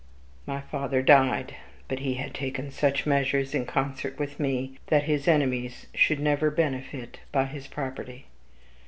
My 0.47 0.61
father 0.61 1.03
died; 1.03 1.55
but 1.87 1.99
he 1.99 2.15
had 2.15 2.33
taken 2.33 2.71
such 2.71 3.05
measures, 3.05 3.53
in 3.53 3.67
concert 3.67 4.17
with 4.17 4.39
me, 4.39 4.79
that 4.87 5.03
his 5.03 5.27
enemies 5.27 5.85
should 5.93 6.19
never 6.19 6.49
benefit 6.49 7.19
by 7.31 7.45
his 7.45 7.67
property. 7.67 8.25